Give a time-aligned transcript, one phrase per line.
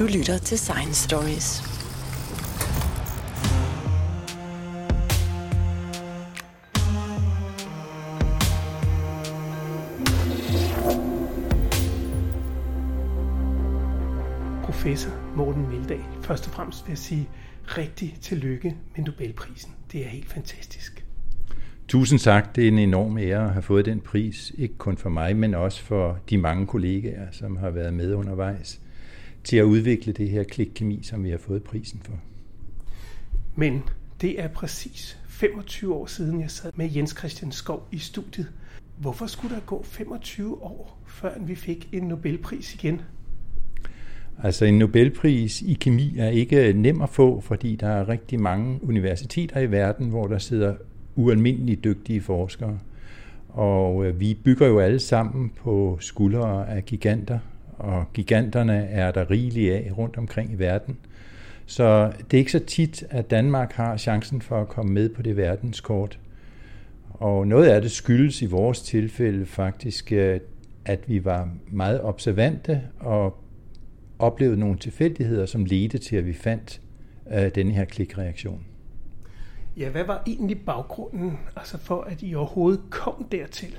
[0.00, 1.62] Du lytter til Science Stories.
[14.64, 17.28] Professor Morten Mildal, først og fremmest vil jeg sige
[17.64, 19.72] rigtig tillykke med Nobelprisen.
[19.92, 21.04] Det er helt fantastisk.
[21.88, 22.56] Tusind tak.
[22.56, 24.52] Det er en enorm ære at have fået den pris.
[24.58, 28.80] Ikke kun for mig, men også for de mange kollegaer, som har været med undervejs
[29.44, 32.12] til at udvikle det her klikkemi, som vi har fået prisen for.
[33.56, 33.82] Men
[34.20, 38.52] det er præcis 25 år siden, jeg sad med Jens Christian Skov i studiet.
[38.98, 43.00] Hvorfor skulle der gå 25 år, før vi fik en Nobelpris igen?
[44.42, 48.80] Altså en Nobelpris i kemi er ikke nem at få, fordi der er rigtig mange
[48.82, 50.74] universiteter i verden, hvor der sidder
[51.16, 52.78] ualmindeligt dygtige forskere.
[53.48, 57.38] Og øh, vi bygger jo alle sammen på skuldre af giganter,
[57.80, 60.96] og giganterne er der rigeligt af rundt omkring i verden.
[61.66, 65.22] Så det er ikke så tit, at Danmark har chancen for at komme med på
[65.22, 66.18] det verdenskort.
[67.10, 70.40] Og noget af det skyldes i vores tilfælde faktisk, øh,
[70.84, 73.44] at vi var meget observante og
[74.18, 76.80] oplevede nogle tilfældigheder, som ledte til, at vi fandt
[77.32, 78.64] øh, denne her klikreaktion.
[79.76, 83.78] Ja, hvad var egentlig baggrunden altså for, at I overhovedet kom dertil?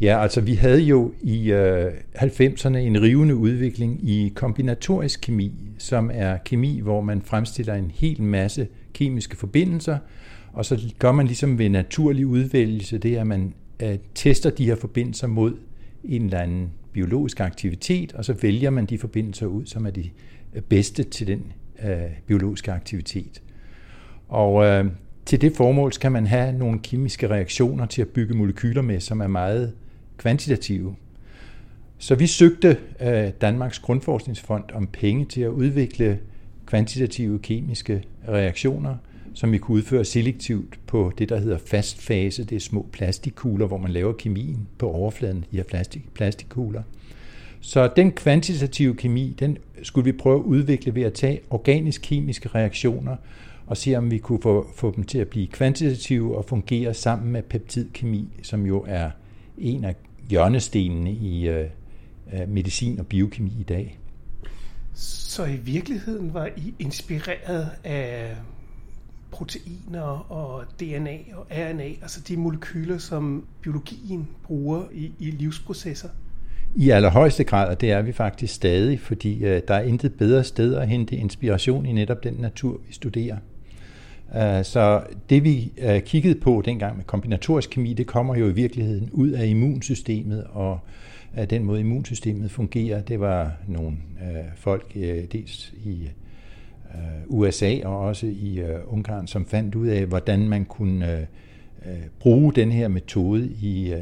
[0.00, 6.10] Ja, altså vi havde jo i øh, 90'erne en rivende udvikling i kombinatorisk kemi, som
[6.14, 9.98] er kemi, hvor man fremstiller en hel masse kemiske forbindelser,
[10.52, 14.76] og så gør man ligesom ved naturlig udvælgelse det, at man øh, tester de her
[14.76, 15.56] forbindelser mod
[16.04, 20.10] en eller anden biologisk aktivitet, og så vælger man de forbindelser ud, som er de
[20.54, 21.52] øh, bedste til den
[21.84, 23.42] øh, biologiske aktivitet.
[24.28, 24.84] Og øh,
[25.26, 29.20] til det formål skal man have nogle kemiske reaktioner til at bygge molekyler med, som
[29.20, 29.72] er meget
[30.16, 30.96] kvantitative.
[31.98, 36.18] Så vi søgte øh, Danmarks Grundforskningsfond om penge til at udvikle
[36.66, 38.96] kvantitative kemiske reaktioner,
[39.34, 42.44] som vi kunne udføre selektivt på det, der hedder fast fase.
[42.44, 46.82] Det er små plastikkugler, hvor man laver kemien på overfladen i her plastik, plastikkugler.
[47.60, 53.16] Så den kvantitative kemi, den skulle vi prøve at udvikle ved at tage organisk-kemiske reaktioner
[53.66, 57.32] og se, om vi kunne få, få dem til at blive kvantitative og fungere sammen
[57.32, 59.10] med peptidkemi, som jo er
[59.58, 59.94] en af
[60.30, 61.68] hjørnestenene i øh,
[62.48, 63.98] medicin og biokemi i dag.
[64.94, 68.36] Så i virkeligheden var I inspireret af
[69.30, 76.08] proteiner og DNA og RNA, altså de molekyler, som biologien bruger i, i livsprocesser?
[76.76, 80.44] I allerhøjeste grad, og det er vi faktisk stadig, fordi øh, der er intet bedre
[80.44, 83.36] sted at hente inspiration i netop den natur, vi studerer.
[84.34, 88.52] Øh, så det vi øh, kiggede på dengang med kombinatorisk kemi, det kommer jo i
[88.52, 90.80] virkeligheden ud af immunsystemet, og
[91.38, 93.96] uh, den måde immunsystemet fungerer, det var nogle
[94.56, 94.94] folk,
[95.32, 96.08] dels i
[97.26, 101.26] USA og også i Ungarn, som fandt ud af, hvordan man kunne
[102.20, 103.94] bruge den her metode i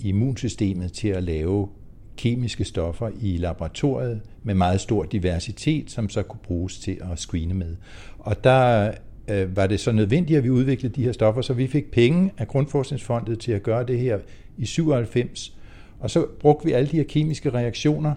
[0.00, 1.68] immunsystemet til at lave
[2.16, 7.54] kemiske stoffer i laboratoriet med meget stor diversitet, som så kunne bruges til at screene
[7.54, 7.76] med.
[8.18, 8.92] Og der
[9.30, 12.32] øh, var det så nødvendigt, at vi udviklede de her stoffer, så vi fik penge
[12.38, 14.18] af Grundforskningsfondet til at gøre det her
[14.58, 15.54] i 97.
[16.00, 18.14] Og så brugte vi alle de her kemiske reaktioner,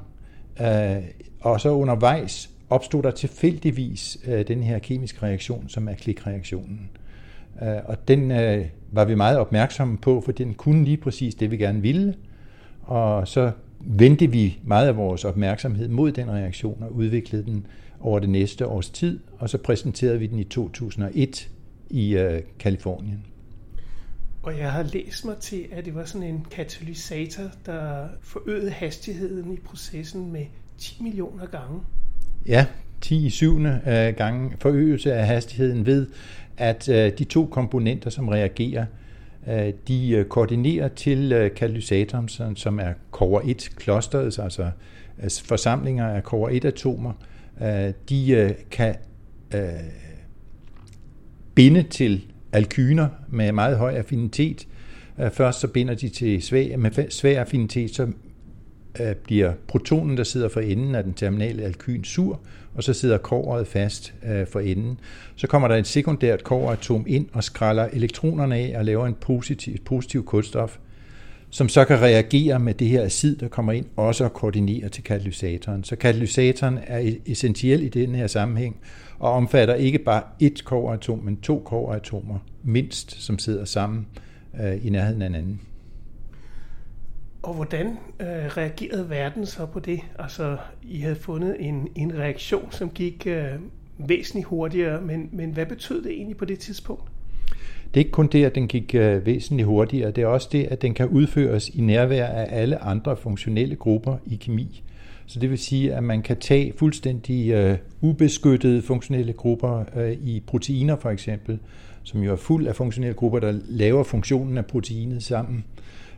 [0.62, 1.04] øh,
[1.40, 6.90] og så undervejs opstod der tilfældigvis øh, den her kemiske reaktion, som er klikreaktionen.
[7.62, 11.52] Øh, og den øh, var vi meget opmærksomme på, for den kunne lige præcis det,
[11.52, 12.16] vi gerne ville.
[12.82, 17.66] Og så vendte vi meget af vores opmærksomhed mod den reaktion og udviklede den
[18.02, 21.50] over det næste års tid, og så præsenterede vi den i 2001
[21.90, 23.26] i øh, Kalifornien.
[24.44, 29.54] Og jeg har læst mig til, at det var sådan en katalysator, der forøgede hastigheden
[29.54, 30.46] i processen med
[30.78, 31.80] 10 millioner gange.
[32.48, 32.66] Ja,
[33.02, 36.08] 10 i syvende øh, gange forøgelse af hastigheden ved,
[36.58, 38.86] at øh, de to komponenter, som reagerer,
[39.48, 44.72] øh, de koordinerer til katalysatoren, som, er cover 1 klosteret, altså
[45.46, 47.14] forsamlinger af cover 1 atomer,
[47.61, 48.96] Øh, de øh, kan
[49.55, 49.61] øh,
[51.55, 54.67] binde til alkyner med meget høj affinitet.
[55.19, 58.08] Øh, først så binder de til svag, med svag affinitet, så
[58.99, 62.40] øh, bliver protonen, der sidder for enden af den terminale alkyn, sur,
[62.75, 64.99] og så sidder kåret fast øh, for enden.
[65.35, 69.78] Så kommer der et sekundært kåratom ind og skræller elektronerne af og laver en positiv,
[69.78, 70.78] positiv kulstof,
[71.52, 75.03] som så kan reagere med det her acid, der kommer ind, også og koordinere til
[75.03, 75.84] katalysatoren.
[75.84, 78.80] Så katalysatoren er essentiel i den her sammenhæng,
[79.20, 84.08] og omfatter ikke bare et koveratom, men to koveratomer mindst, som sidder sammen
[84.62, 85.62] øh, i nærheden af hinanden.
[87.44, 87.88] Og hvordan
[88.20, 90.00] øh, reagerede verden så på det?
[90.20, 93.46] Altså, I havde fundet en, en reaktion, som gik øh,
[93.97, 97.10] væsentligt hurtigere, men, men hvad betød det egentlig på det tidspunkt?
[97.93, 100.64] Det er ikke kun det, at den gik øh, væsentligt hurtigere, det er også det,
[100.64, 104.84] at den kan udføres i nærvær af alle andre funktionelle grupper i kemi.
[105.26, 110.43] Så det vil sige, at man kan tage fuldstændig øh, ubeskyttede funktionelle grupper øh, i
[110.47, 111.59] proteiner for eksempel,
[112.03, 115.64] som jo er fuld af funktionelle grupper, der laver funktionen af proteinet sammen.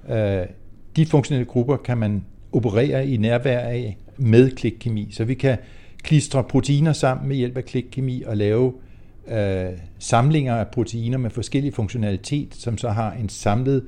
[0.10, 0.46] Øh,
[0.96, 5.08] de funktionelle grupper kan man operere i nærvær af med klikkemi.
[5.12, 5.58] Så vi kan
[6.04, 8.74] klistre proteiner sammen med hjælp af klikkemi og lave
[9.28, 13.88] øh, samlinger af proteiner med forskellig funktionalitet, som så har en samlet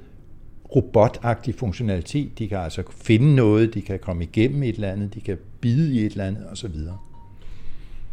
[0.76, 2.40] robotagtig funktionalitet.
[2.40, 5.94] De kan altså finde noget, de kan komme igennem et eller andet, de kan bide
[5.94, 6.76] i et eller andet osv.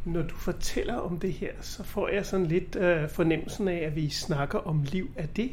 [0.04, 3.96] Når du fortæller om det her, så får jeg sådan lidt øh, fornemmelsen af, at
[3.96, 5.10] vi snakker om liv.
[5.16, 5.50] Er det,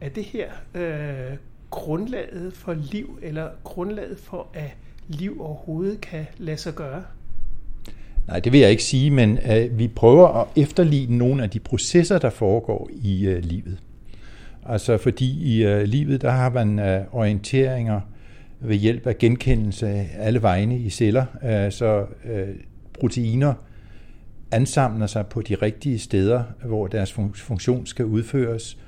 [0.00, 1.36] er det her øh,
[1.70, 4.76] grundlaget for liv, eller grundlaget for, at
[5.08, 7.04] liv overhovedet kan lade sig gøre?
[8.28, 11.58] Nej, det vil jeg ikke sige, men øh, vi prøver at efterligne nogle af de
[11.58, 13.78] processer, der foregår i øh, livet.
[14.66, 18.00] Altså fordi i øh, livet, der har man øh, orienteringer
[18.60, 22.48] ved hjælp af genkendelse af alle vegne i celler, øh, så øh,
[23.00, 23.54] proteiner
[24.50, 28.78] ansamler sig på de rigtige steder, hvor deres funktion skal udføres,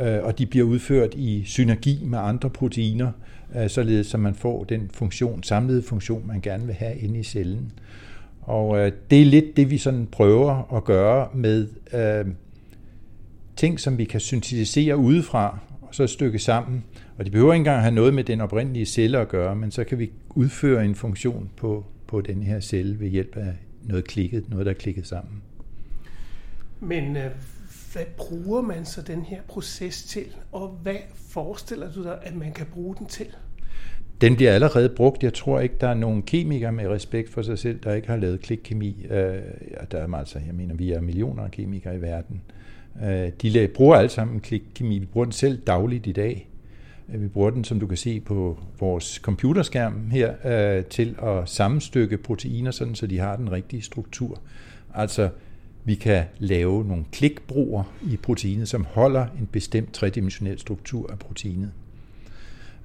[0.00, 3.12] øh, og de bliver udført i synergi med andre proteiner,
[3.56, 7.22] øh, således at man får den funktion, samlede funktion, man gerne vil have inde i
[7.22, 7.72] cellen.
[8.48, 12.32] Og øh, det er lidt det, vi sådan prøver at gøre med øh,
[13.56, 16.84] ting, som vi kan syntetisere udefra, og så stykke sammen.
[17.18, 19.84] Og det behøver ikke engang have noget med den oprindelige celle at gøre, men så
[19.84, 23.52] kan vi udføre en funktion på, på den her celle ved hjælp af
[23.82, 25.42] noget klikket, noget der er klikket sammen.
[26.80, 27.30] Men øh,
[27.92, 32.52] hvad bruger man så den her proces til, og hvad forestiller du dig, at man
[32.52, 33.26] kan bruge den til?
[34.20, 35.22] Den bliver allerede brugt.
[35.22, 38.16] Jeg tror ikke, der er nogen kemikere med respekt for sig selv, der ikke har
[38.16, 39.06] lavet klikkemi.
[39.10, 39.34] Øh,
[39.90, 42.40] der er altså, jeg mener, vi er millioner af kemikere i verden.
[43.04, 44.98] Øh, de bruger alle sammen klikkemi.
[44.98, 46.48] Vi bruger den selv dagligt i dag.
[47.14, 51.48] Øh, vi bruger den, som du kan se på vores computerskærm her, øh, til at
[51.48, 54.40] sammenstykke proteiner, sådan så de har den rigtige struktur.
[54.94, 55.28] Altså,
[55.84, 61.72] vi kan lave nogle klikbroer i proteinet, som holder en bestemt tredimensionel struktur af proteinet.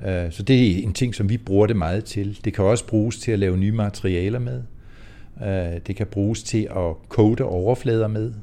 [0.05, 2.39] Øh, så det er en ting, som vi bruger det meget til.
[2.45, 4.61] Det kan også bruges til at lave nye materialer med.
[5.43, 8.33] Øh, det kan bruges til at kode overflader med.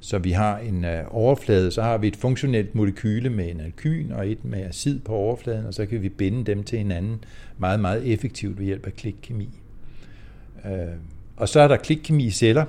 [0.00, 4.10] Så vi har en øh, overflade, så har vi et funktionelt molekyle med en alkyn
[4.10, 7.24] og et med acid på overfladen, og så kan vi binde dem til hinanden
[7.58, 9.48] meget, meget effektivt ved hjælp af klikkemi.
[11.36, 12.64] Og så er der klikkemi i celler,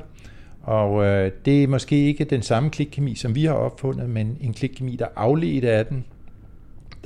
[0.63, 1.05] og
[1.45, 5.05] det er måske ikke den samme klikkemi, som vi har opfundet, men en klikkemi, der
[5.05, 6.05] er afledt af den.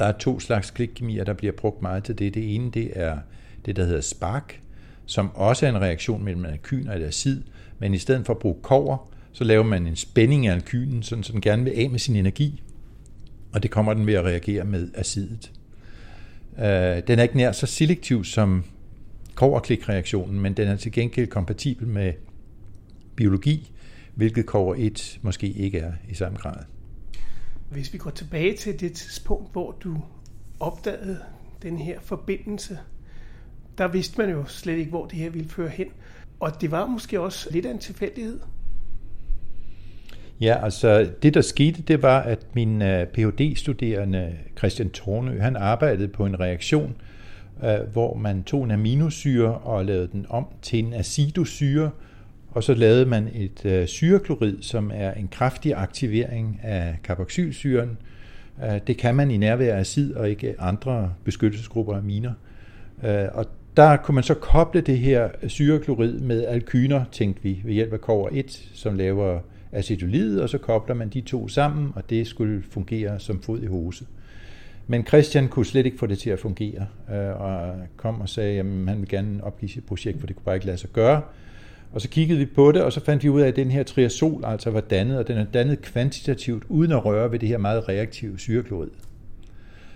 [0.02, 2.34] Der er to slags klikkemier, der bliver brugt meget til det.
[2.34, 3.18] Det ene, det er
[3.66, 4.62] det, der hedder spark,
[5.06, 7.42] som også er en reaktion mellem alkyn og et acid,
[7.80, 11.24] men i stedet for at bruge kover, så laver man en spænding af alkynen, sådan,
[11.24, 12.64] så den gerne vil af med sin energi,
[13.54, 15.52] og det kommer den ved at reagere med acidet.
[16.58, 18.64] Øh, den er ikke nær så selektiv som
[19.36, 22.14] koverklikreaktionen, men den er til gengæld kompatibel med
[23.16, 23.72] biologi,
[24.16, 26.64] hvilket kover 1 måske ikke er i samme grad.
[27.72, 29.98] Hvis vi går tilbage til det tidspunkt, hvor du
[30.60, 31.20] opdagede
[31.62, 32.80] den her forbindelse,
[33.78, 35.88] der vidste man jo slet ikke, hvor det her ville føre hen.
[36.40, 38.40] Og det var måske også lidt af en tilfældighed.
[40.42, 46.08] Ja, altså det der skete, det var, at min uh, Ph.D.-studerende Christian Tornø, han arbejdede
[46.08, 46.96] på en reaktion,
[47.64, 51.92] uh, hvor man tog en aminosyre og lavede den om til en acidosyre,
[52.52, 57.98] og så lavede man et øh, syreklorid, som er en kraftig aktivering af carboxylsyren.
[58.64, 62.34] Øh, det kan man i nærvær af acid og ikke andre beskyttelsesgrupper af aminer.
[63.04, 63.46] Øh, og
[63.78, 68.02] der kunne man så koble det her syreklorid med alkyner, tænkte vi, ved hjælp af
[68.02, 69.40] kover 1, som laver
[69.72, 73.66] acetylid, og så kobler man de to sammen, og det skulle fungere som fod i
[73.66, 74.06] hose.
[74.88, 78.60] Men Christian kunne slet ikke få det til at fungere, øh, og kom og sagde,
[78.60, 81.22] at han ville gerne opgive sit projekt, for det kunne bare ikke lade sig gøre.
[81.94, 83.84] Og så kiggede vi på det, og så fandt vi ud af, at den her
[83.84, 87.58] triazol altså var dannet, og den er dannet kvantitativt, uden at røre ved det her
[87.58, 88.90] meget reaktive syreklorid.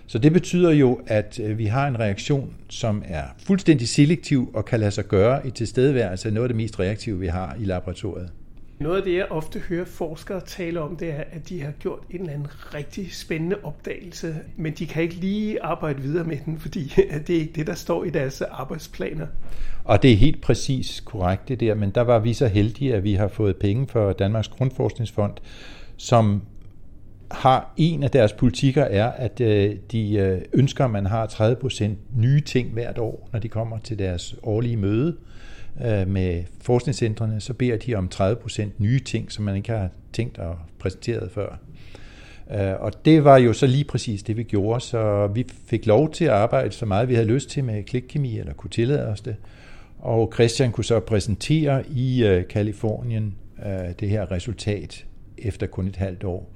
[0.06, 4.64] Så det betyder jo, at øh, vi har en reaktion, som er fuldstændig selektiv og
[4.64, 7.64] kan lade sig gøre i tilstedeværelse af noget af det mest reaktive, vi har i
[7.64, 8.30] laboratoriet.
[8.78, 11.98] Noget af det, jeg ofte hører forskere tale om, det er, at de har gjort
[12.10, 16.58] en eller anden rigtig spændende opdagelse, men de kan ikke lige arbejde videre med den,
[16.58, 16.92] fordi
[17.26, 19.26] det er ikke det, der står i deres arbejdsplaner.
[19.84, 23.04] Og det er helt præcis korrekt det der, men der var vi så heldige, at
[23.04, 25.32] vi har fået penge fra Danmarks Grundforskningsfond,
[25.96, 26.42] som
[27.30, 31.84] har en af deres politikker er, at øh, de øh, ønsker, at man har 30%
[32.16, 35.16] nye ting hvert år, når de kommer til deres årlige møde
[35.84, 40.38] øh, med forskningscentrene, så beder de om 30% nye ting, som man ikke har tænkt
[40.38, 41.58] at præsenteret før.
[42.50, 46.12] Øh, og det var jo så lige præcis det, vi gjorde, så vi fik lov
[46.12, 49.20] til at arbejde så meget, vi havde lyst til med klikkemi, eller kunne tillade os
[49.20, 49.36] det.
[49.98, 53.34] Og Christian kunne så præsentere i øh, Kalifornien
[53.66, 55.06] øh, det her resultat
[55.38, 56.52] efter kun et halvt år.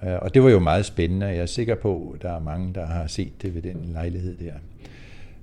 [0.00, 2.74] Og det var jo meget spændende, og jeg er sikker på, at der er mange,
[2.74, 4.52] der har set det ved den lejlighed der.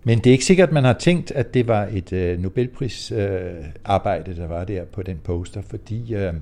[0.03, 4.31] Men det er ikke sikkert, at man har tænkt, at det var et øh, Nobelpris-arbejde,
[4.31, 6.33] øh, der var der på den poster, fordi øh,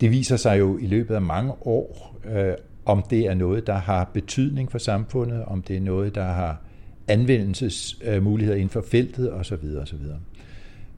[0.00, 2.54] det viser sig jo i løbet af mange år, øh,
[2.84, 6.60] om det er noget, der har betydning for samfundet, om det er noget, der har
[7.08, 9.64] anvendelsesmuligheder inden for feltet osv.
[9.82, 9.98] osv.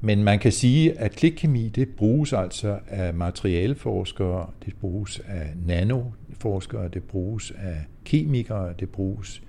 [0.00, 6.88] Men man kan sige, at klikkemi, det bruges altså af materialeforskere, det bruges af nanoforskere,
[6.88, 9.42] det bruges af kemikere, det bruges,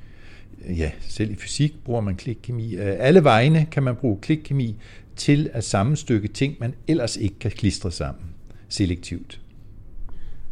[0.68, 2.76] ja, selv i fysik bruger man klikkemi.
[2.76, 4.76] Alle vegne kan man bruge klikkemi
[5.16, 8.24] til at sammenstykke ting, man ellers ikke kan klistre sammen
[8.70, 9.42] selektivt.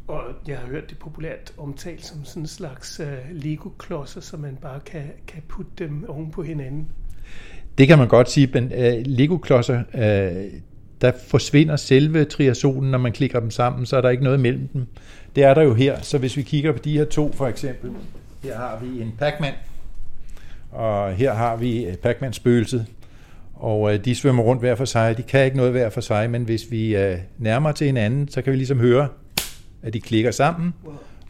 [0.07, 4.57] Og jeg har hørt det populært omtalt som sådan en slags uh, Lego-klodser, så man
[4.61, 6.87] bare kan, kan putte dem oven på hinanden.
[7.77, 10.59] Det kan man godt sige, men uh, Lego-klodser, uh,
[11.01, 14.67] der forsvinder selve triazonen, når man klikker dem sammen, så er der ikke noget mellem
[14.67, 14.87] dem.
[15.35, 17.91] Det er der jo her, så hvis vi kigger på de her to for eksempel,
[18.43, 19.53] her har vi en Pac-Man,
[20.71, 22.85] og her har vi Pac-Man spøgelset,
[23.53, 25.17] og uh, de svømmer rundt hver for sig.
[25.17, 28.41] De kan ikke noget hver for sig, men hvis vi uh, nærmer til hinanden, så
[28.41, 29.07] kan vi ligesom høre,
[29.83, 30.73] at de klikker sammen,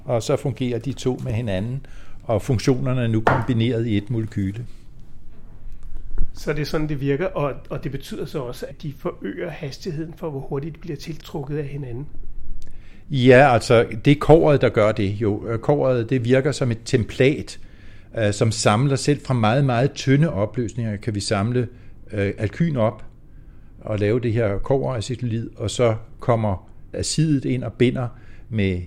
[0.06, 1.86] og så fungerer de to med hinanden,
[2.24, 4.66] og funktionerne er nu kombineret i et molekyle.
[6.34, 9.50] Så det er sådan, det virker, og, og det betyder så også, at de forøger
[9.50, 12.08] hastigheden for, hvor hurtigt de bliver tiltrukket af hinanden.
[13.10, 15.48] Ja, altså det er kåret, der gør det jo.
[15.48, 17.60] Øh, kåret, det virker som et templat,
[18.18, 21.68] øh, som samler selv fra meget, meget tynde opløsninger, kan vi samle
[22.12, 23.04] øh, alkyn op
[23.82, 28.08] og lave det her koveracetylid, og så kommer acidet ind og binder
[28.50, 28.82] med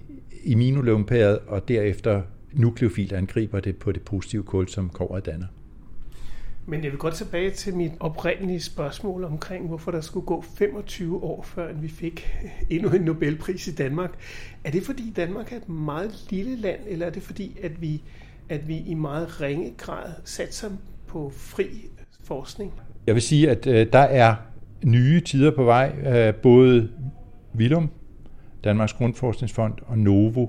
[0.45, 2.23] immunolumpæret, og derefter
[2.53, 5.47] nukleofilt angriber det på det positive kul, som kåret danner.
[6.67, 11.23] Men jeg vil godt tilbage til mit oprindelige spørgsmål omkring, hvorfor der skulle gå 25
[11.23, 12.29] år, før vi fik
[12.71, 14.11] endnu en Nobelpris i Danmark.
[14.65, 18.03] Er det fordi Danmark er et meget lille land, eller er det fordi, at vi,
[18.51, 20.71] at vi i meget ringe grad satser
[21.07, 21.67] på fri
[22.25, 22.73] forskning?
[23.07, 24.35] Jeg vil sige, at øh, der er
[24.85, 25.93] nye tider på vej.
[26.07, 26.89] Øh, både
[27.53, 27.91] Vilum,
[28.65, 30.47] Danmarks Grundforskningsfond og Novo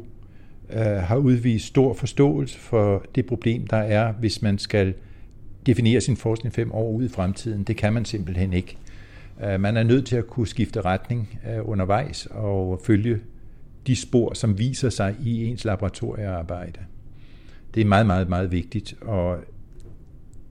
[0.70, 4.94] øh, har udvist stor forståelse for det problem, der er, hvis man skal
[5.66, 7.64] definere sin forskning fem år ud i fremtiden.
[7.64, 8.78] Det kan man simpelthen ikke.
[9.44, 13.20] Øh, man er nødt til at kunne skifte retning øh, undervejs og følge
[13.88, 16.80] de spor, som viser sig i ens laboratoriearbejde.
[17.74, 19.38] Det er meget, meget, meget vigtigt, og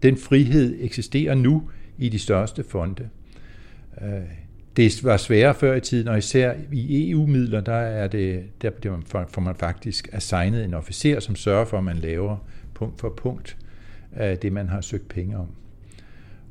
[0.03, 3.09] den frihed eksisterer nu i de største fonde.
[4.03, 4.09] Øh,
[4.77, 8.71] det var sværere før i tiden, og især i EU-midler, der, er det, der
[9.29, 12.37] får man faktisk assignet en officer, som sørger for, at man laver
[12.75, 13.57] punkt for punkt
[14.21, 15.47] øh, det, man har søgt penge om.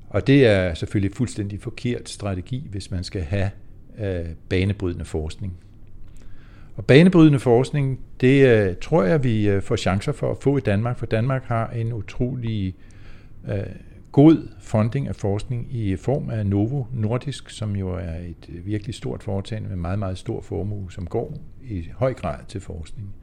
[0.10, 3.50] Og det er selvfølgelig fuldstændig forkert strategi, hvis man skal have
[4.00, 5.58] øh, banebrydende forskning.
[6.80, 10.62] Og banebrydende forskning, det øh, tror jeg, vi øh, får chancer for at få i
[10.62, 12.76] Danmark, for Danmark har en utrolig
[13.48, 13.60] øh,
[14.12, 18.96] god funding af forskning i form af Novo Nordisk, som jo er et øh, virkelig
[18.96, 23.16] stort foretagende med meget, meget stor formue, som går i høj grad til forskning.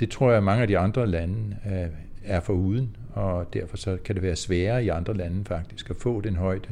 [0.00, 1.86] Det tror jeg, at mange af de andre lande øh,
[2.24, 5.96] er for uden, og derfor så kan det være sværere i andre lande faktisk at
[5.96, 6.68] få den højde,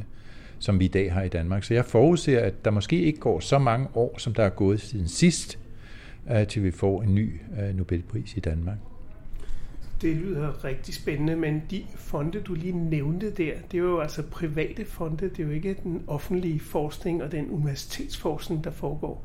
[0.59, 1.63] som vi i dag har i Danmark.
[1.63, 4.81] Så jeg forudser, at der måske ikke går så mange år, som der er gået
[4.81, 5.59] siden sidst,
[6.49, 7.41] til vi får en ny
[7.73, 8.77] Nobelpris i Danmark.
[10.01, 14.23] Det lyder rigtig spændende, men de fonde, du lige nævnte der, det er jo altså
[14.31, 19.23] private fonde, det er jo ikke den offentlige forskning og den universitetsforskning, der foregår.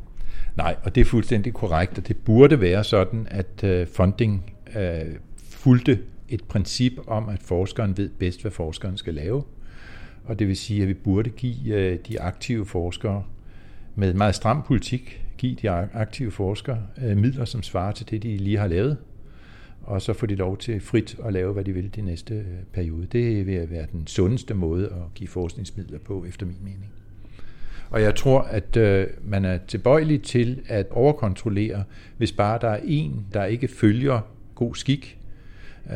[0.57, 5.15] Nej, og det er fuldstændig korrekt, og det burde være sådan, at uh, funding uh,
[5.39, 9.43] fulgte et princip om, at forskeren ved bedst, hvad forskeren skal lave.
[10.25, 13.25] Og det vil sige, at vi burde give de aktive forskere
[13.95, 18.37] med meget stram politik, give de aktive forskere øh, midler, som svarer til det, de
[18.37, 18.97] lige har lavet,
[19.83, 22.45] og så får de lov til frit at lave, hvad de vil de næste øh,
[22.73, 23.07] periode.
[23.07, 26.93] Det vil være den sundeste måde at give forskningsmidler på, efter min mening.
[27.91, 31.85] Og jeg tror, at øh, man er tilbøjelig til at overkontrollere,
[32.17, 34.21] hvis bare der er en, der ikke følger
[34.55, 35.19] god skik,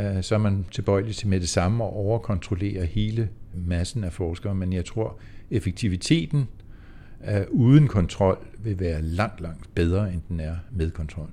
[0.00, 4.54] øh, så er man tilbøjelig til med det samme at overkontrollere hele massen af forskere.
[4.54, 5.18] Men jeg tror,
[5.50, 6.48] effektiviteten
[7.50, 11.30] uden kontrol vil være langt, langt bedre, end den er med kontrol.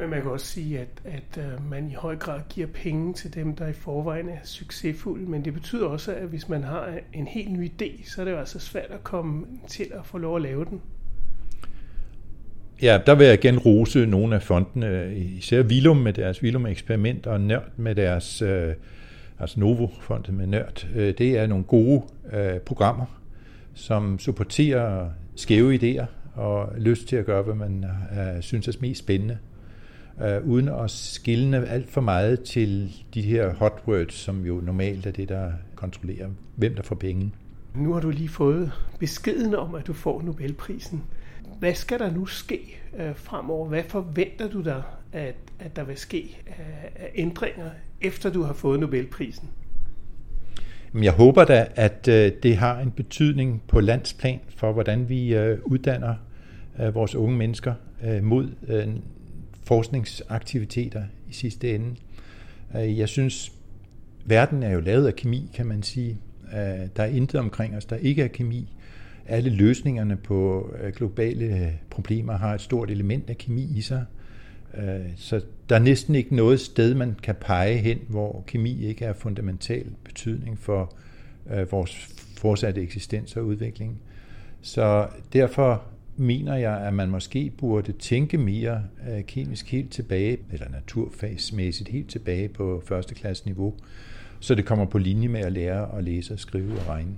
[0.00, 3.34] Men man kan også sige, at, at øh, man i høj grad giver penge til
[3.34, 7.26] dem, der i forvejen er succesfulde, men det betyder også, at hvis man har en
[7.26, 10.36] helt ny idé, så er det jo altså svært at komme til at få lov
[10.36, 10.80] at lave den.
[12.82, 17.26] Ja, der vil jeg igen rose nogle af fondene, især Vilum med deres Vilum Eksperiment
[17.26, 18.74] og Nørd med deres, øh,
[19.38, 20.86] altså Novo-fondet med Nørd.
[20.94, 23.19] Øh, det er nogle gode øh, programmer,
[23.74, 28.98] som supporterer skæve idéer og lyst til at gøre, hvad man øh, synes er mest
[28.98, 29.38] spændende
[30.22, 35.06] øh, uden at skille alt for meget til de her hot words, som jo normalt
[35.06, 37.32] er det, der kontrollerer, hvem der får penge.
[37.74, 41.02] Nu har du lige fået beskeden om, at du får Nobelprisen.
[41.58, 43.68] Hvad skal der nu ske øh, fremover?
[43.68, 48.52] Hvad forventer du dig, at, at der vil ske øh, af ændringer, efter du har
[48.52, 49.48] fået Nobelprisen?
[50.94, 55.58] Jeg håber da, at øh, det har en betydning på landsplan for, hvordan vi øh,
[55.64, 56.14] uddanner
[56.80, 57.74] øh, vores unge mennesker
[58.22, 58.48] mod
[59.64, 61.96] forskningsaktiviteter i sidste ende.
[62.74, 63.52] Jeg synes,
[64.24, 66.18] verden er jo lavet af kemi, kan man sige.
[66.96, 68.76] Der er intet omkring os, der ikke er kemi.
[69.26, 74.04] Alle løsningerne på globale problemer har et stort element af kemi i sig.
[74.74, 79.04] Øh, så der er næsten ikke noget sted, man kan pege hen, hvor kemi ikke
[79.04, 80.94] er fundamental betydning for
[81.50, 84.00] øh, vores fortsatte eksistens og udvikling.
[84.62, 85.82] Så derfor
[86.16, 92.10] mener jeg, at man måske burde tænke mere øh, kemisk helt tilbage, eller naturfagsmæssigt helt
[92.10, 93.74] tilbage på første klasse niveau,
[94.40, 97.14] så det kommer på linje med at lære at læse, skrive og regne.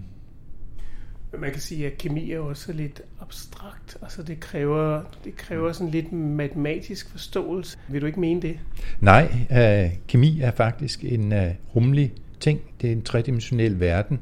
[1.38, 3.96] Man kan sige, at kemi er også lidt abstrakt.
[4.02, 7.78] Altså det kræver, det kræver sådan lidt matematisk forståelse.
[7.88, 8.58] Vil du ikke mene det?
[9.00, 12.60] Nej, øh, kemi er faktisk en øh, rummelig ting.
[12.80, 14.20] Det er en tredimensionel verden,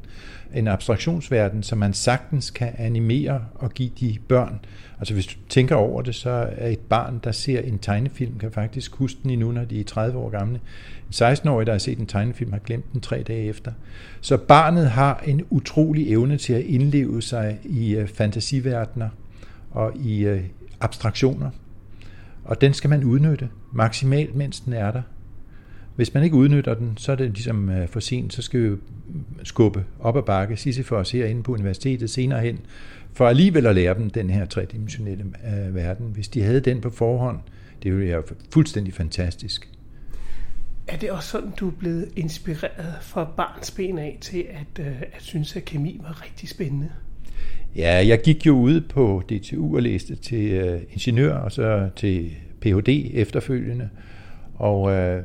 [0.54, 4.60] en abstraktionsverden, som man sagtens kan animere og give de børn.
[4.98, 8.52] Altså hvis du tænker over det, så er et barn, der ser en tegnefilm, kan
[8.52, 10.60] faktisk huske den endnu, når de er 30 år gamle.
[11.06, 13.72] En 16-årig, der har set en tegnefilm, har glemt den tre dage efter.
[14.20, 19.08] Så barnet har en utrolig evne til at indleve sig i øh, fantasiverdener
[19.70, 20.42] og i øh,
[20.80, 21.50] abstraktioner.
[22.44, 25.02] Og den skal man udnytte maksimalt, mens den er der.
[26.00, 28.76] Hvis man ikke udnytter den, så er det ligesom øh, for sent, så skal vi
[29.42, 32.58] skubbe op ad bakke Sisyfos herinde på universitetet senere hen,
[33.12, 36.06] for alligevel at lære dem den her tredimensionelle øh, verden.
[36.06, 37.38] Hvis de havde den på forhånd,
[37.82, 39.68] det ville være fuldstændig fantastisk.
[40.88, 45.00] Er det også sådan, du er blevet inspireret fra barns ben af til at, øh,
[45.00, 46.90] at synes, at kemi var rigtig spændende?
[47.76, 52.30] Ja, jeg gik jo ud på DTU og læste til øh, ingeniør og så til
[52.60, 53.10] Ph.D.
[53.14, 53.88] efterfølgende.
[54.54, 55.22] Og øh,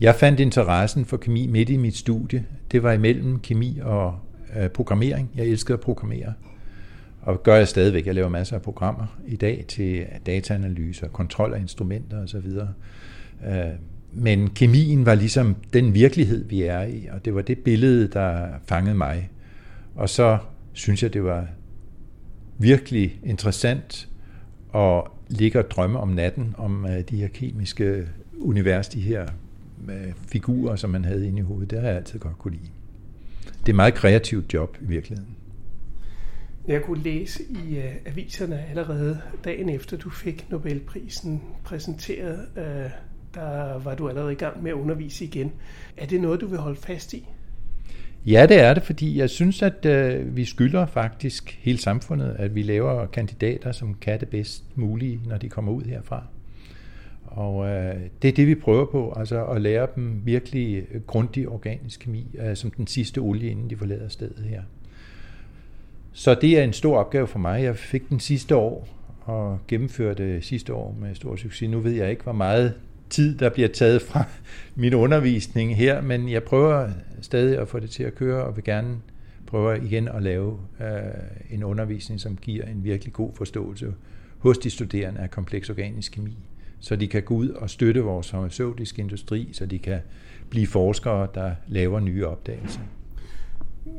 [0.00, 2.46] jeg fandt interessen for kemi midt i mit studie.
[2.72, 4.18] Det var imellem kemi og
[4.56, 5.30] øh, programmering.
[5.36, 6.32] Jeg elskede at programmere.
[7.22, 8.06] Og gør jeg stadigvæk.
[8.06, 12.46] Jeg laver masser af programmer i dag til dataanalyse kontrol af instrumenter osv.
[13.46, 13.72] Øh,
[14.12, 18.48] men kemien var ligesom den virkelighed, vi er i, og det var det billede, der
[18.66, 19.30] fangede mig.
[19.94, 20.38] Og så
[20.72, 21.46] synes jeg, det var
[22.58, 24.08] virkelig interessant
[24.74, 29.26] at ligge og drømme om natten om øh, de her kemiske univers, de her
[30.28, 31.70] figurer, som man havde inde i hovedet.
[31.70, 32.70] Det har jeg altid godt kunne lide.
[33.44, 35.36] Det er et meget kreativt job i virkeligheden.
[36.68, 42.38] Jeg kunne læse i uh, aviserne allerede dagen efter, du fik Nobelprisen præsenteret.
[42.56, 42.90] Uh,
[43.34, 45.52] der var du allerede i gang med at undervise igen.
[45.96, 47.28] Er det noget, du vil holde fast i?
[48.26, 52.54] Ja, det er det, fordi jeg synes, at uh, vi skylder faktisk hele samfundet, at
[52.54, 56.26] vi laver kandidater, som kan det bedst mulige, når de kommer ud herfra.
[57.36, 62.00] Og øh, det er det, vi prøver på, altså at lære dem virkelig grundig organisk
[62.00, 64.62] kemi, øh, som den sidste olie, inden de forlader stedet her.
[66.12, 67.62] Så det er en stor opgave for mig.
[67.62, 68.88] Jeg fik den sidste år
[69.20, 71.70] og gennemførte sidste år med stor succes.
[71.70, 72.74] Nu ved jeg ikke, hvor meget
[73.10, 74.24] tid, der bliver taget fra
[74.74, 76.88] min undervisning her, men jeg prøver
[77.20, 78.96] stadig at få det til at køre, og vil gerne
[79.46, 80.86] prøve igen at lave øh,
[81.50, 83.94] en undervisning, som giver en virkelig god forståelse
[84.38, 86.36] hos de studerende af kompleks organisk kemi
[86.80, 90.00] så de kan gå ud og støtte vores farmaceutiske industri, så de kan
[90.50, 92.80] blive forskere, der laver nye opdagelser.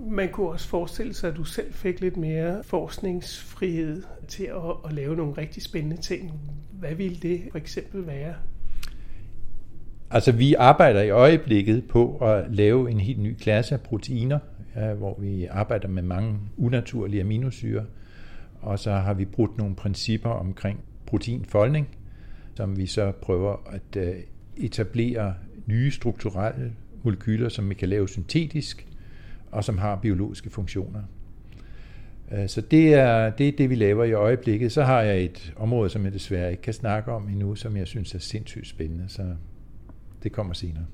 [0.09, 4.93] Man kunne også forestille sig, at du selv fik lidt mere forskningsfrihed til at, at
[4.93, 6.33] lave nogle rigtig spændende ting.
[6.71, 8.33] Hvad ville det for eksempel være?
[10.11, 14.39] Altså, vi arbejder i øjeblikket på at lave en helt ny klasse af proteiner,
[14.97, 17.85] hvor vi arbejder med mange unaturlige aminosyre.
[18.61, 21.87] Og så har vi brudt nogle principper omkring proteinfoldning,
[22.57, 24.15] som vi så prøver at øh,
[24.57, 25.33] etablere
[25.65, 28.87] nye strukturelle molekyler, som vi kan lave syntetisk,
[29.51, 31.01] og som har biologiske funktioner.
[32.31, 34.71] Øh, så det er, det er det, vi laver i øjeblikket.
[34.71, 37.87] Så har jeg et område, som jeg desværre ikke kan snakke om endnu, som jeg
[37.87, 39.35] synes er sindssygt spændende, så
[40.23, 40.85] det kommer senere.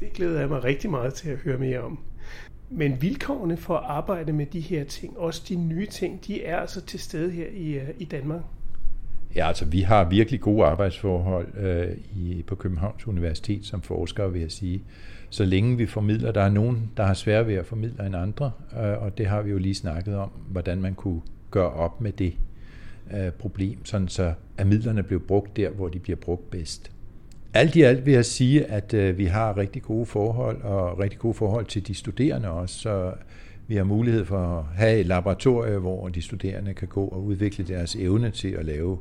[0.00, 1.98] Det glæder jeg mig rigtig meget til at høre mere om.
[2.70, 6.56] Men vilkårene for at arbejde med de her ting, også de nye ting, de er
[6.56, 8.42] altså til stede her i, øh, i Danmark.
[9.36, 14.40] Ja, altså vi har virkelig gode arbejdsforhold øh, i, på Københavns Universitet som forskere, vil
[14.40, 14.82] jeg sige.
[15.30, 18.50] Så længe vi formidler, der er nogen, der har svært ved at formidle end andre,
[18.80, 22.12] øh, og det har vi jo lige snakket om, hvordan man kunne gøre op med
[22.12, 22.34] det
[23.14, 26.90] øh, problem, sådan så at midlerne blev brugt der, hvor de bliver brugt bedst.
[27.54, 31.18] Alt i alt vil jeg sige, at øh, vi har rigtig gode forhold, og rigtig
[31.18, 33.12] gode forhold til de studerende også, så
[33.68, 37.64] vi har mulighed for at have et laboratorium, hvor de studerende kan gå og udvikle
[37.64, 38.98] deres evne til at lave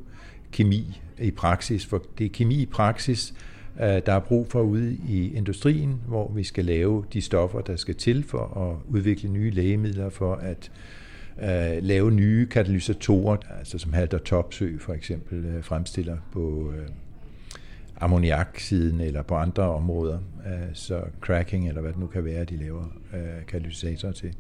[0.52, 3.34] kemi i praksis, for det er kemi i praksis,
[3.80, 7.76] øh, der er brug for ude i industrien, hvor vi skal lave de stoffer, der
[7.76, 10.72] skal til for at udvikle nye lægemidler, for at
[11.42, 16.74] øh, lave nye katalysatorer, altså som Halter Topsø for eksempel øh, fremstiller på uh,
[18.02, 20.20] ammoniaksiden eller på andre områder.
[20.74, 22.86] Så cracking eller hvad det nu kan være, de laver
[23.48, 24.34] katalysatorer til.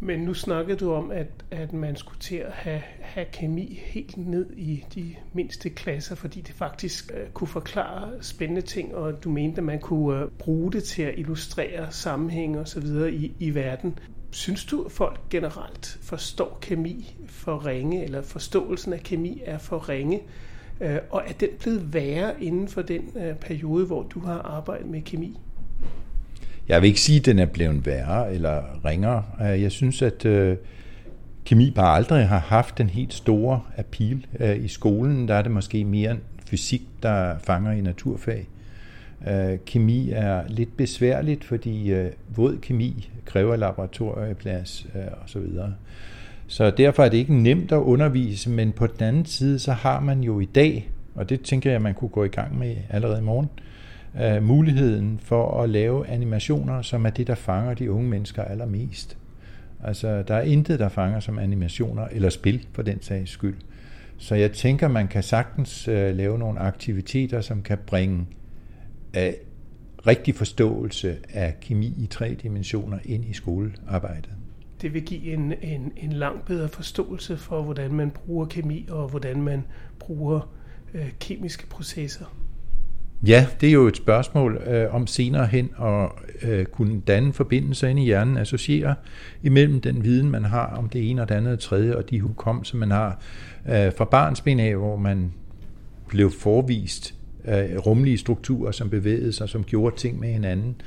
[0.00, 4.16] Men nu snakkede du om, at, at man skulle til at have, have kemi helt
[4.16, 9.30] ned i de mindste klasser, fordi det faktisk uh, kunne forklare spændende ting, og du
[9.30, 13.34] mente, at man kunne uh, bruge det til at illustrere sammenhæng og så videre i,
[13.38, 13.98] i verden.
[14.30, 19.88] Synes du, at folk generelt forstår kemi for ringe, eller forståelsen af kemi er for
[19.88, 20.22] ringe?
[20.80, 24.86] Uh, og er den blevet værre inden for den uh, periode, hvor du har arbejdet
[24.86, 25.38] med kemi?
[26.68, 29.22] Jeg vil ikke sige, at den er blevet værre eller ringere.
[29.42, 30.56] Øh, jeg synes, at øh,
[31.44, 34.26] kemi bare aldrig har haft den helt store appeal.
[34.40, 38.48] Øh, I skolen der er det måske mere fysik, der fanger i naturfag.
[39.28, 44.86] Øh, kemi er lidt besværligt, fordi øh, våd kemi kræver laboratorieplads
[45.24, 45.42] osv.
[46.46, 50.00] Så derfor er det ikke nemt at undervise, men på den anden side, så har
[50.00, 53.18] man jo i dag, og det tænker jeg, man kunne gå i gang med allerede
[53.18, 53.62] i morgen, øh,
[54.42, 59.18] muligheden for at lave animationer, som er det, der fanger de unge mennesker allermest.
[59.84, 63.56] Altså, der er intet, der fanger som animationer eller spil, for den sags skyld.
[64.18, 68.26] Så jeg tænker, man kan sagtens øh, lave nogle aktiviteter, som kan bringe
[69.16, 69.32] øh,
[70.06, 74.30] rigtig forståelse af kemi i tre dimensioner ind i skolearbejdet.
[74.82, 79.08] Det vil give en, en, en langt bedre forståelse for, hvordan man bruger kemi og
[79.08, 79.64] hvordan man
[79.98, 80.50] bruger
[80.94, 82.45] øh, kemiske processer.
[83.22, 86.08] Ja, det er jo et spørgsmål øh, om senere hen at
[86.42, 88.94] øh, kunne danne forbindelser ind i hjernen, associere
[89.42, 92.20] imellem den viden, man har om det ene og det andet og tredje, og de
[92.20, 93.20] hukommelser, man har
[93.68, 95.32] øh, fra barnsben af, hvor man
[96.08, 97.14] blev forvist
[97.48, 100.80] øh, rumlige strukturer, som bevægede sig, som gjorde ting med hinanden.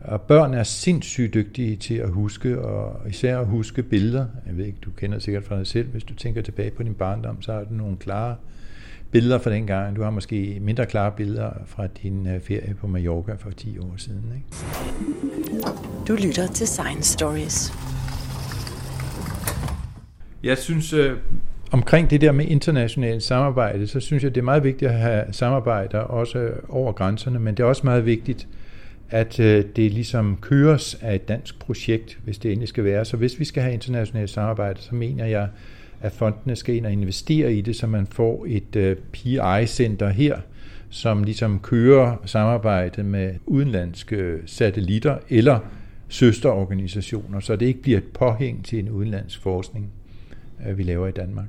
[0.00, 4.26] Og børn er sindssygt dygtige til at huske, og især at huske billeder.
[4.46, 6.94] Jeg ved ikke, du kender sikkert fra dig selv, hvis du tænker tilbage på din
[6.94, 8.36] barndom, så har du nogle klare
[9.10, 9.96] billeder fra den gang.
[9.96, 13.94] Du har måske mindre klare billeder fra din øh, ferie på Mallorca for 10 år
[13.96, 14.32] siden.
[14.34, 15.66] Ikke?
[16.08, 17.72] Du lytter til Science Stories.
[20.42, 21.16] Jeg synes, øh,
[21.70, 25.24] omkring det der med internationalt samarbejde, så synes jeg, det er meget vigtigt at have
[25.30, 28.48] samarbejder også over grænserne, men det er også meget vigtigt,
[29.10, 33.04] at øh, det ligesom køres af et dansk projekt, hvis det endelig skal være.
[33.04, 35.48] Så hvis vi skal have internationalt samarbejde, så mener jeg,
[36.00, 40.38] at fondene skal ind og investere i det, så man får et øh, PI-center her,
[40.90, 45.58] som ligesom kører samarbejde med udenlandske satellitter eller
[46.08, 49.90] søsterorganisationer, så det ikke bliver et påhæng til en udenlandsk forskning,
[50.70, 51.48] uh, vi laver i Danmark.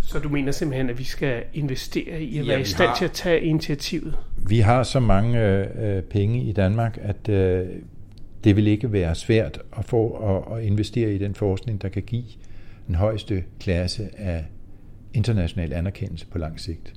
[0.00, 3.04] Så du mener simpelthen, at vi skal investere i at ja, være i stand til
[3.04, 4.18] at tage initiativet?
[4.48, 7.68] Vi har så mange uh, penge i Danmark, at uh,
[8.44, 12.02] det vil ikke være svært at få at, at investere i den forskning, der kan
[12.02, 12.24] give
[12.86, 14.44] den højeste klasse af
[15.14, 16.94] international anerkendelse på lang sigt.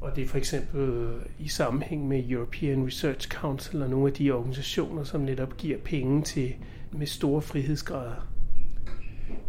[0.00, 1.08] Og det er for eksempel
[1.38, 6.22] i sammenhæng med European Research Council og nogle af de organisationer, som netop giver penge
[6.22, 6.54] til
[6.92, 8.28] med store frihedsgrader.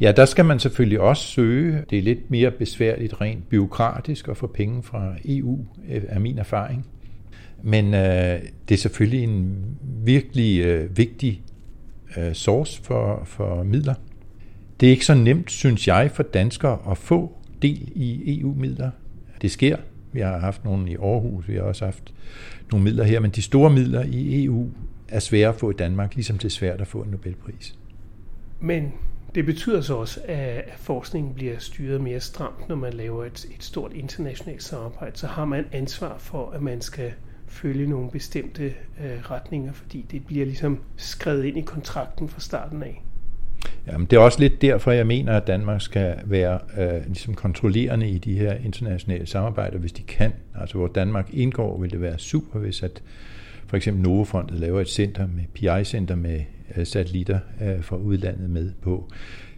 [0.02, 1.84] Ja, der skal man selvfølgelig også søge.
[1.90, 6.86] Det er lidt mere besværligt rent byråkratisk at få penge fra EU, er min erfaring.
[7.64, 9.66] Men øh, det er selvfølgelig en
[10.04, 11.42] virkelig øh, vigtig
[12.18, 13.94] øh, source for, for midler.
[14.80, 18.92] Det er ikke så nemt, synes jeg, for danskere at få del i EU-midler.
[19.42, 19.78] Det sker.
[20.12, 22.14] Vi har haft nogle i Aarhus, vi har også haft
[22.72, 24.70] nogle midler her, men de store midler i EU
[25.08, 27.76] er svære at få i Danmark, ligesom det er svært at få en Nobelpris.
[28.60, 28.94] Men
[29.36, 33.64] det betyder så også, at forskningen bliver styret mere stramt, når man laver et, et
[33.64, 35.18] stort internationalt samarbejde.
[35.18, 37.12] Så har man ansvar for, at man skal
[37.48, 42.84] følge nogle bestemte øh, retninger, fordi det bliver ligesom skrevet ind i kontrakten fra starten
[42.84, 43.04] af.
[43.92, 48.10] Jamen, det er også lidt derfor, jeg mener, at Danmark skal være øh, ligesom kontrollerende
[48.10, 50.34] i de her internationale samarbejder, hvis de kan.
[50.56, 53.02] Altså, hvor Danmark indgår, vil det være super, hvis at
[53.68, 56.42] for eksempel Novofondet laver et center med PI-center med
[56.78, 59.10] øh, satellitter øh, fra udlandet med på.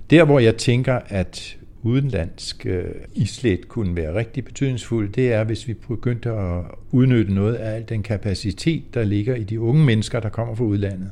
[0.09, 5.67] Der, hvor jeg tænker, at udenlandsk øh, islet kunne være rigtig betydningsfuld, det er, hvis
[5.67, 10.19] vi begyndte at udnytte noget af al den kapacitet, der ligger i de unge mennesker,
[10.19, 11.11] der kommer fra udlandet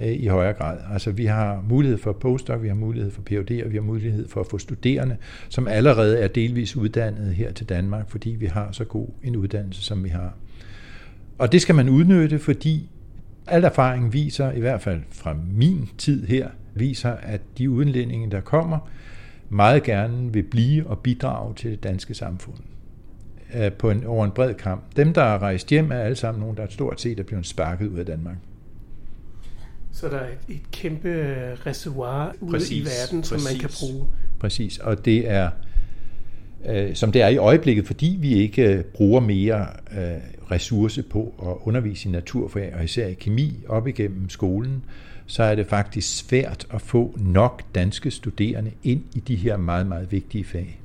[0.00, 0.78] Øh, i højere grad.
[0.92, 4.28] Altså vi har mulighed for postdoc, vi har mulighed for Ph.D., og vi har mulighed
[4.28, 5.16] for at få studerende,
[5.48, 9.82] som allerede er delvis uddannet her til Danmark, fordi vi har så god en uddannelse,
[9.82, 10.34] som vi har.
[11.38, 12.88] Og det skal man udnytte, fordi
[13.46, 18.40] al erfaring viser, i hvert fald fra min tid her, viser, at de udenlændinge, der
[18.40, 18.78] kommer,
[19.48, 22.56] meget gerne vil blive og bidrage til det danske samfund
[23.54, 24.82] øh, på en, over en bred kamp.
[24.96, 27.88] Dem, der er rejst hjem, er alle sammen nogen, der stort set er blevet sparket
[27.88, 28.36] ud af Danmark.
[29.92, 31.08] Så der er et, et kæmpe
[31.66, 34.06] reservoir ude præcis, i verden, som præcis, man kan bruge.
[34.38, 35.50] Præcis, og det er,
[36.66, 41.34] øh, som det er i øjeblikket, fordi vi ikke øh, bruger mere øh, ressource på
[41.42, 44.84] at undervise i naturfag, og især i kemi op igennem skolen,
[45.26, 49.86] så er det faktisk svært at få nok danske studerende ind i de her meget,
[49.86, 50.80] meget vigtige fag.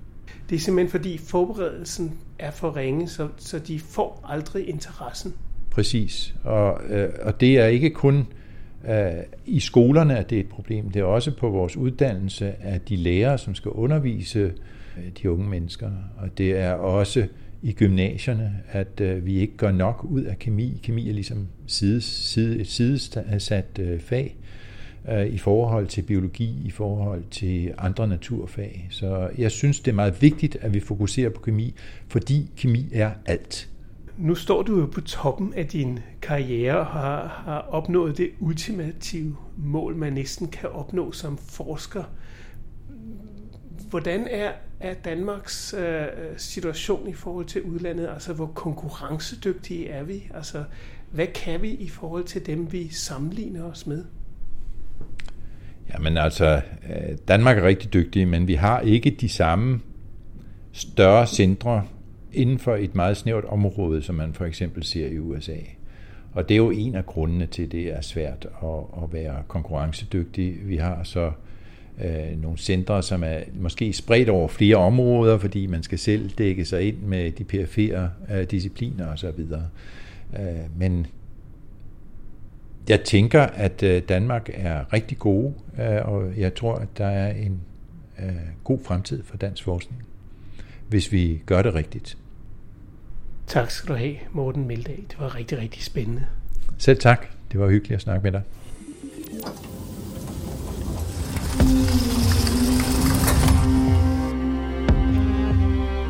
[0.49, 5.33] Det er simpelthen fordi forberedelsen er for ringe, så, så de får aldrig interessen.
[5.71, 8.25] Præcis, og, øh, og det er ikke kun øh,
[8.89, 10.89] Øh, i skolerne, er det er et problem.
[10.89, 15.49] Det er også på vores uddannelse, at de lærere, som skal undervise øh, de unge
[15.49, 17.27] mennesker, og det er også
[17.61, 20.79] i gymnasierne, at øh, vi ikke gør nok ud af kemi.
[20.83, 24.35] Kemi er ligesom side, side, et sidesat fag
[25.29, 28.87] i forhold til biologi, i forhold til andre naturfag.
[28.89, 31.73] Så jeg synes, det er meget vigtigt, at vi fokuserer på kemi,
[32.07, 33.69] fordi kemi er alt.
[34.17, 39.37] Nu står du jo på toppen af din karriere og har, har opnået det ultimative
[39.57, 42.03] mål, man næsten kan opnå som forsker.
[43.89, 48.07] Hvordan er, er Danmarks øh, situation i forhold til udlandet?
[48.07, 50.23] Altså, hvor konkurrencedygtige er vi?
[50.33, 50.63] Altså,
[51.11, 54.03] hvad kan vi i forhold til dem, vi sammenligner os med?
[55.93, 59.81] Jamen altså, øh, Danmark er rigtig dygtig, men vi har ikke de samme
[60.71, 61.83] større centre
[62.35, 65.57] inden for et meget snævert område, som man for eksempel ser i USA.
[66.33, 69.43] Og det er jo en af grundene til, at det er svært at, at være
[69.47, 70.55] konkurrencedygtig.
[70.67, 71.31] Vi har så
[72.03, 76.65] øh, nogle centre, som er måske spredt over flere områder, fordi man skal selv dække
[76.65, 79.39] sig ind med de perifere øh, discipliner osv.
[80.39, 80.39] Øh,
[80.77, 81.07] men
[82.89, 87.31] jeg tænker, at øh, Danmark er rigtig gode, øh, og jeg tror, at der er
[87.31, 87.61] en
[88.19, 90.03] øh, god fremtid for dansk forskning,
[90.89, 92.17] hvis vi gør det rigtigt.
[93.55, 95.03] Tak skal du have, Morten Meldal.
[95.09, 96.25] Det var rigtig, rigtig spændende.
[96.77, 97.27] Selv tak.
[97.51, 98.41] Det var hyggeligt at snakke med dig.